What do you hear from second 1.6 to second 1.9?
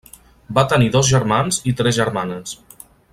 i